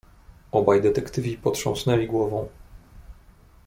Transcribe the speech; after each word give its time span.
"Obaj 0.51 0.81
detektywi 0.81 1.37
potrząsnęli 1.37 2.07
głową." 2.07 2.47